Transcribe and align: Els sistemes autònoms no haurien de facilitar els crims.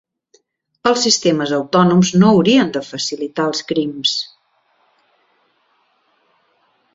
Els 0.91 1.03
sistemes 1.07 1.51
autònoms 1.57 2.11
no 2.23 2.31
haurien 2.37 2.71
de 2.77 2.81
facilitar 2.87 3.45
els 3.51 3.61
crims. 3.73 4.15